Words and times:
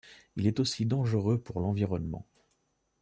Il 0.35 0.47
est 0.47 0.59
aussi 0.59 0.87
dangereux 0.87 1.39
pour 1.39 1.59
l'environnement. 1.59 2.25